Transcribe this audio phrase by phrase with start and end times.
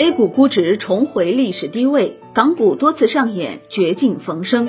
[0.00, 4.68] A 股估值重回历史低位，港股多次上演绝境逢生。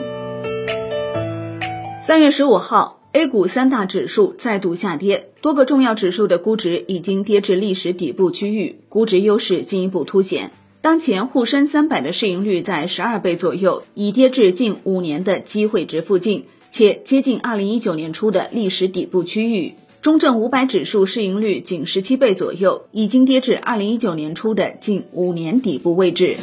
[2.02, 10.50] 三月十五号，A 股三大指数再度下跌，多个重要指数的估值已经跌至历史底部区域，估值优势进一步凸显。
[10.82, 19.76] 当前沪深三百的市盈率在十二倍左右，已跌至近五年的机会值附近，且接近二零一九年初的历史底部区域。
[20.02, 26.38] 中证五百指数市盈率仅十七倍左右，已经跌至二零一九年初的近五年底部位置。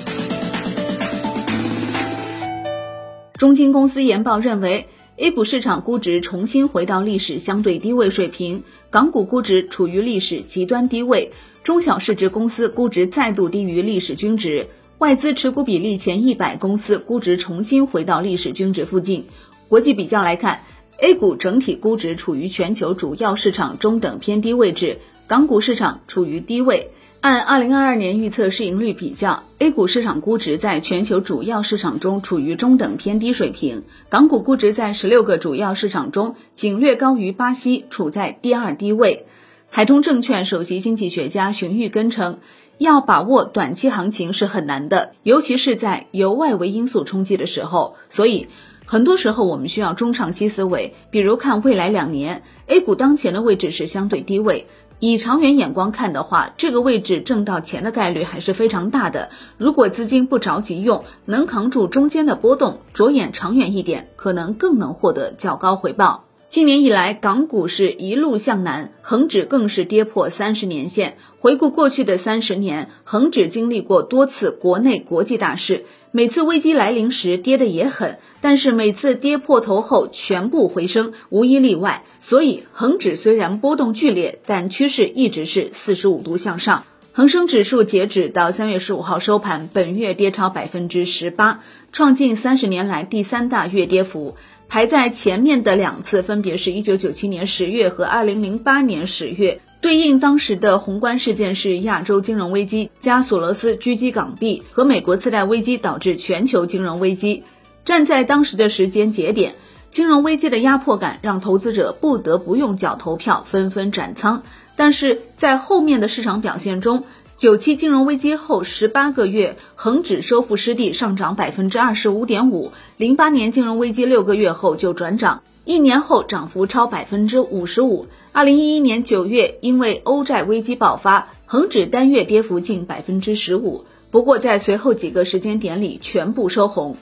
[3.38, 11.32] 中金公司研报认为，A 股市场估值重新回到历史相对低位水平，港股估值处于历史极端低位，
[11.62, 14.68] 中小市值公司估值再度低于历史均值，
[14.98, 19.24] 外资持股比例前一百公司估值重新回到历史均值附近。
[19.68, 20.60] 国际比较来看。
[20.98, 26.91] A 股整体估值处于全球主要市场中等偏低位置，港股市场处于低位。
[27.20, 39.26] 按2022年预测市盈率比较，A 股市场估值在全球主要市场中处于中等偏低水平，港股估值在十六个主要市场中仅略高于巴西，处在第二低位。
[39.68, 42.38] 海通证券首席经济学家荀玉根称，
[42.78, 48.49] 要把握短期行情是很难的，尤其是在由外围因素冲击的时候，所以。
[48.88, 54.68] 很多时候，我们需要中长期思维，比如看未来两年，A 股当前的位置是相对低位。
[55.01, 59.30] 以长远眼光看的话，这个位置挣到钱的概率还是非常大的。
[59.59, 66.22] 如果资金不着急用，能扛住中间的波动，着眼长远一点，可能更能获得较高回报。
[66.48, 71.19] 今年以来，港股是一路向南，恒指更是跌破三十年线。
[71.41, 75.84] 回顾过去的三十年，恒指经历过多次国内国际大事，
[76.16, 82.04] 每次危机来临时跌得也狠，但是每次跌破头后全部回升，无一例外。
[82.20, 86.84] 所以，恒指虽然波动剧烈，但趋势一直是四十五度向上。
[87.12, 94.37] 恒生指数截止到三月十五号收盘，本月跌超百分之十八，创近三十年来第三大月跌幅。
[94.69, 107.44] 排在前面的两次分别是1997年十月和2008年十月，对应当时的宏观事件是亚洲金融危机加索罗斯狙击港币和美国次贷危机导致全球金融危机。
[107.84, 109.54] 站在当时的时间节点，
[109.91, 114.42] 金融危机的压迫感让投资者不得不用脚投票，纷纷斩仓。
[114.75, 117.04] 但是在后面的市场表现中，
[117.37, 128.07] 九七金融危机后十八个月，恒指收复失地，上涨百分之二十五点五；零八年金融危机六个月后就转涨，一年后涨幅超百分之五十五。
[128.33, 133.85] 二零一一年九月，因为欧债危机爆发，恒指单月跌幅近百分之十五。
[134.11, 136.97] 不过在随后几个时间点里全部收红。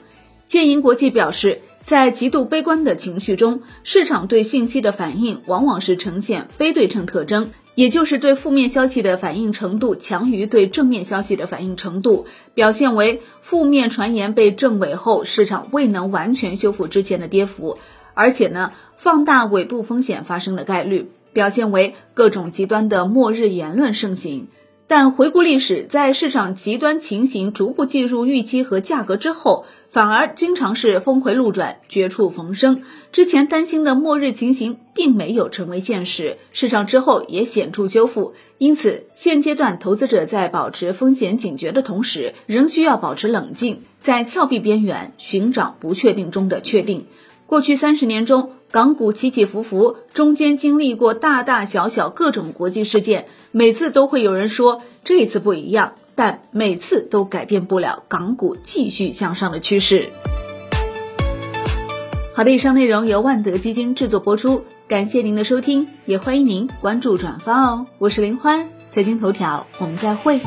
[0.45, 7.51] 建银国际表示，在极度悲观的情绪中，市场对信息的反应往往是呈现非对称特征。
[7.75, 17.77] 也就是对负面消息的反应程度强于对正面消息的反应程度，表现为负面传言被证伪后，市场未能完全修复之前的跌幅，
[18.13, 24.47] 而且呢，放大尾部风险发生的概率，表现为各种极端的末日言论盛行。
[24.87, 32.83] 但回顾历史，在市场极端情形逐步进入预期和价格之后，反而经常是峰回路转、绝处逢生。
[33.11, 38.35] 之前担心的末日情形并没有成为现实，市场之后也显著修复。
[38.59, 47.07] 因此，现阶段投资者在保持风险警觉的同时，仍需要保持冷静，在峭壁边缘寻找不确定中的确定。
[47.47, 60.09] 过去三十年中，港股起起伏伏，中间经历过大大小小各种国际事件，每次都会有人说这次不一样，但每次都改变不了港股继续向上的趋势。
[62.33, 67.85] 好的，以上内容由万德基金制作播出，感谢您的收听，也欢迎您关注转发哦。
[67.99, 70.41] 我是林欢，财经头条，我们再会。